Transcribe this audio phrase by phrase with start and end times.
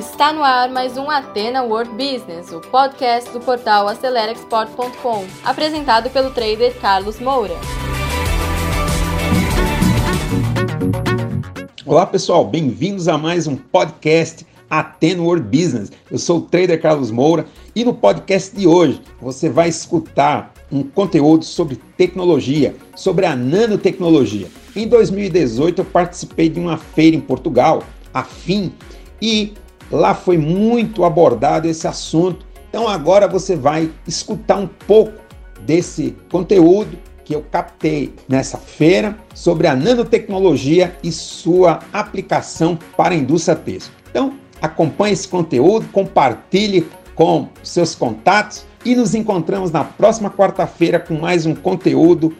[0.00, 6.30] Está no ar mais um Atena World Business, o podcast do portal AceleraExport.com, apresentado pelo
[6.30, 7.52] trader Carlos Moura.
[11.84, 15.92] Olá pessoal, bem-vindos a mais um podcast Atena World Business.
[16.10, 17.44] Eu sou o trader Carlos Moura
[17.76, 24.46] e no podcast de hoje você vai escutar um conteúdo sobre tecnologia, sobre a nanotecnologia.
[24.74, 27.82] Em 2018 eu participei de uma feira em Portugal,
[28.14, 28.72] a FIM,
[29.20, 29.52] e
[29.90, 32.46] lá foi muito abordado esse assunto.
[32.68, 35.18] Então agora você vai escutar um pouco
[35.60, 43.16] desse conteúdo que eu captei nessa feira sobre a nanotecnologia e sua aplicação para a
[43.16, 43.92] indústria têxtil.
[44.10, 51.14] Então, acompanhe esse conteúdo, compartilhe com seus contatos e nos encontramos na próxima quarta-feira com
[51.14, 52.34] mais um conteúdo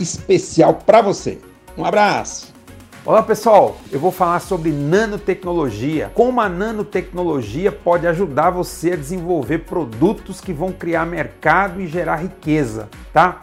[0.00, 1.38] especial para você.
[1.78, 2.51] Um abraço!
[3.04, 6.12] Olá pessoal, eu vou falar sobre nanotecnologia.
[6.14, 12.22] Como a nanotecnologia pode ajudar você a desenvolver produtos que vão criar mercado e gerar
[12.22, 13.40] riqueza, tá?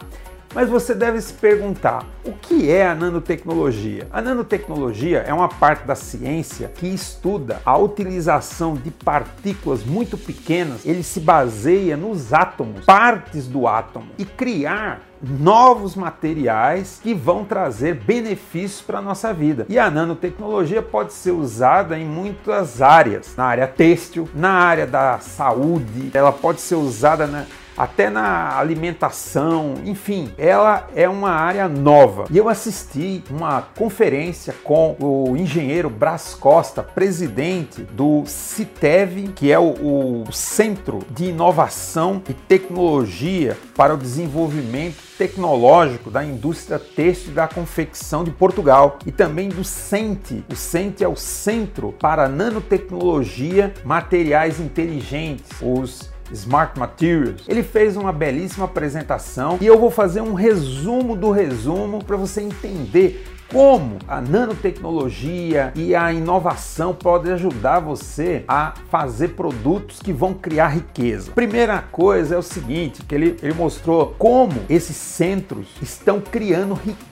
[0.54, 4.08] Mas você deve se perguntar: o que é a nanotecnologia?
[4.10, 10.84] A nanotecnologia é uma parte da ciência que estuda a utilização de partículas muito pequenas.
[10.84, 17.94] Ele se baseia nos átomos, partes do átomo, e criar novos materiais que vão trazer
[17.94, 19.66] benefícios para a nossa vida.
[19.68, 25.18] E a nanotecnologia pode ser usada em muitas áreas, na área têxtil, na área da
[25.18, 27.44] saúde, ela pode ser usada na
[27.80, 32.26] até na alimentação, enfim, ela é uma área nova.
[32.30, 39.58] E eu assisti uma conferência com o engenheiro Brás Costa, presidente do CITEV, que é
[39.58, 47.48] o, o Centro de Inovação e Tecnologia para o Desenvolvimento Tecnológico da Indústria Têxtil da
[47.48, 50.44] Confecção de Portugal, e também do CENTE.
[50.52, 57.42] O CENTE é o Centro para Nanotecnologia Materiais Inteligentes, os Smart Materials.
[57.48, 62.40] Ele fez uma belíssima apresentação e eu vou fazer um resumo do resumo para você
[62.40, 70.32] entender como a nanotecnologia e a inovação podem ajudar você a fazer produtos que vão
[70.32, 71.32] criar riqueza.
[71.32, 77.09] Primeira coisa é o seguinte, que ele, ele mostrou como esses centros estão criando riqueza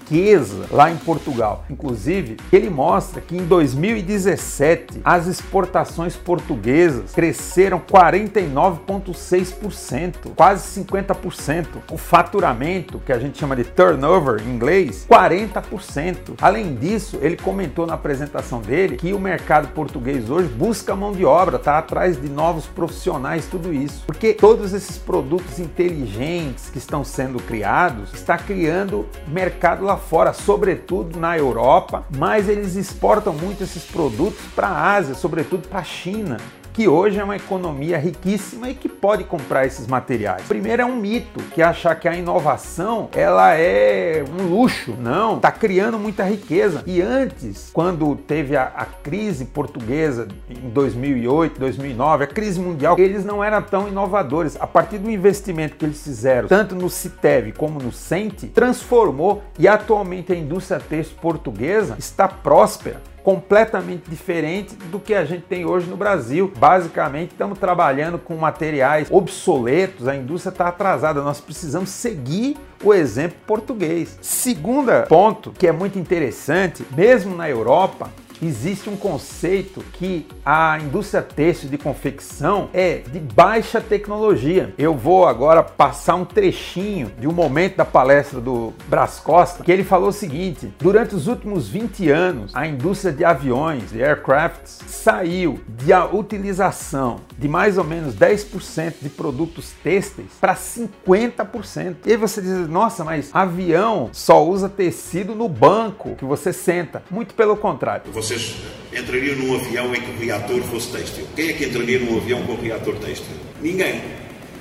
[0.71, 1.67] lá em Portugal.
[1.69, 11.67] Inclusive, ele mostra que em 2017 as exportações portuguesas cresceram 49,6%, quase 50%.
[11.91, 16.35] O faturamento, que a gente chama de turnover em inglês, 40%.
[16.41, 21.25] Além disso, ele comentou na apresentação dele que o mercado português hoje busca mão de
[21.25, 24.05] obra, está atrás de novos profissionais, tudo isso.
[24.07, 31.19] Porque todos esses produtos inteligentes que estão sendo criados está criando mercado lá fora, sobretudo
[31.19, 36.39] na Europa, mas eles exportam muito esses produtos para a Ásia, sobretudo para a China
[36.73, 40.43] que hoje é uma economia riquíssima e que pode comprar esses materiais.
[40.47, 44.95] Primeiro é um mito que achar que a inovação ela é um luxo.
[44.99, 46.83] Não, está criando muita riqueza.
[46.87, 53.25] E antes, quando teve a, a, crise portuguesa em 2008, 2009, a crise mundial, eles
[53.25, 54.57] não eram tão inovadores.
[54.61, 59.67] A partir do investimento que eles fizeram, tanto no Citev como no Sente, transformou e
[59.67, 65.87] atualmente a indústria têxtil portuguesa está próspera completamente diferente do que a gente tem hoje
[65.87, 66.53] no Brasil.
[66.59, 73.39] Basicamente, estamos trabalhando com materiais obsoletos, a indústria está atrasada, nós precisamos seguir o exemplo
[73.47, 74.19] português.
[74.21, 78.11] Segunda ponto que é muito interessante, mesmo na Europa,
[78.43, 84.75] existe um conceito que a indústria têxtil de confecção é de baixa tecnologia.
[84.79, 89.73] Eu vou agora passar um trechinho de um momento da palestra do Brás Costa, que
[89.73, 94.81] ele falou o seguinte: durante os últimos 20 anos, a indústria de aviões, de aircrafts,
[94.87, 101.97] saiu da utilização de mais ou menos 10% de produtos têxteis para 50%.
[102.05, 107.03] E aí você diz, nossa, mas avião só usa tecido no banco que você senta.
[107.11, 108.13] Muito pelo contrário.
[108.13, 108.55] Você vocês
[108.93, 111.27] entrariam num avião em que o reator fosse têxtil.
[111.35, 113.35] Quem é que entraria num avião com reator têxtil?
[113.63, 114.03] Ninguém.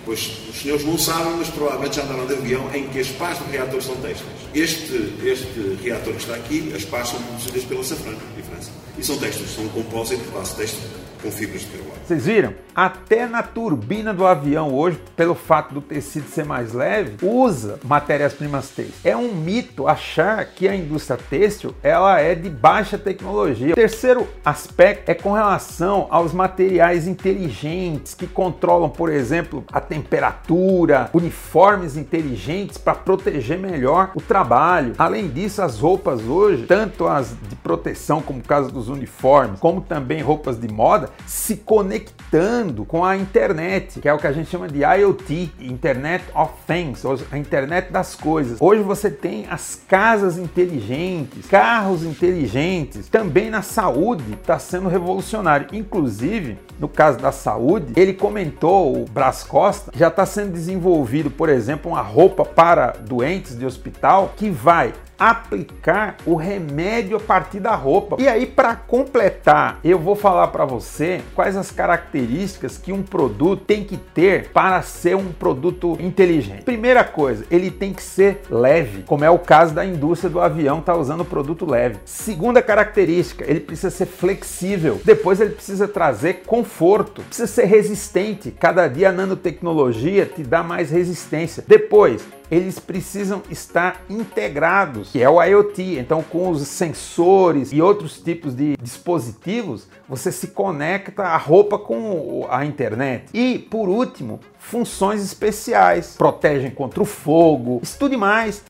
[0.05, 3.37] Pois os senhores não sabem, mas provavelmente já andaram de avião em que as pás
[3.39, 4.37] do reator são têxteis.
[4.55, 8.71] Este, este reator que está aqui, as pás são produzidas pela Safran, em França.
[8.97, 11.97] E são têxteis, são um compósito de base têxtil com fibras de carbono.
[12.05, 12.53] Vocês viram?
[12.73, 18.69] Até na turbina do avião hoje, pelo fato do tecido ser mais leve, usa matérias-primas
[18.69, 19.03] têxteis.
[19.03, 23.71] É um mito achar que a indústria têxtil ela é de baixa tecnologia.
[23.71, 31.09] O terceiro aspecto é com relação aos materiais inteligentes que controlam, por exemplo, a temperatura,
[31.13, 34.93] uniformes inteligentes para proteger melhor o trabalho.
[34.99, 39.81] Além disso, as roupas hoje, tanto as de proteção como o caso dos uniformes, como
[39.81, 44.49] também roupas de moda, se conectando com a internet, que é o que a gente
[44.49, 48.57] chama de IoT, Internet of Things, ou a internet das coisas.
[48.61, 55.67] Hoje você tem as casas inteligentes, carros inteligentes, também na saúde está sendo revolucionário.
[55.73, 61.49] Inclusive, no caso da saúde, ele comentou, o Brás Costa, já está sendo desenvolvido, por
[61.49, 67.75] exemplo, uma roupa para doentes de hospital que vai aplicar o remédio a partir da
[67.75, 68.17] roupa.
[68.19, 73.63] E aí, para completar, eu vou falar para você quais as características que um produto
[73.65, 76.63] tem que ter para ser um produto inteligente.
[76.63, 80.81] Primeira coisa, ele tem que ser leve, como é o caso da indústria do avião,
[80.81, 81.97] tá usando produto leve.
[82.05, 85.01] Segunda característica, ele precisa ser flexível.
[85.03, 88.51] Depois ele precisa trazer conforto, precisa ser resistente.
[88.51, 91.63] Cada dia a nanotecnologia te dá mais resistência.
[91.67, 95.99] Depois, eles precisam estar integrados, que é o IoT.
[95.99, 102.47] Então, com os sensores e outros tipos de dispositivos, você se conecta a roupa com
[102.49, 103.25] a internet.
[103.33, 107.79] E, por último, funções especiais, protegem contra o fogo.
[107.83, 108.63] Estude mais.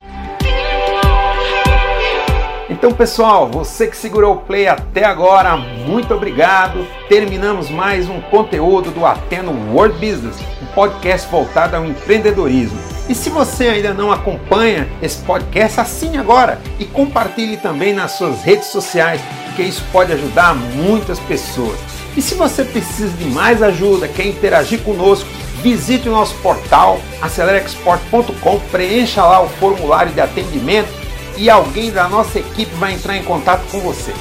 [2.69, 6.85] Então, pessoal, você que segurou o play até agora, muito obrigado.
[7.07, 12.86] Terminamos mais um conteúdo do Ateno World Business, um podcast voltado ao empreendedorismo.
[13.09, 18.41] E se você ainda não acompanha esse podcast, assine agora e compartilhe também nas suas
[18.41, 21.77] redes sociais, porque isso pode ajudar muitas pessoas.
[22.17, 25.29] E se você precisa de mais ajuda, quer interagir conosco,
[25.61, 30.89] visite o nosso portal acelerexport.com, preencha lá o formulário de atendimento
[31.37, 34.13] e alguém da nossa equipe vai entrar em contato com você.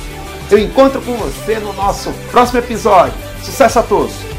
[0.51, 3.15] Eu encontro com você no nosso próximo episódio.
[3.43, 4.36] Sucesso a todos!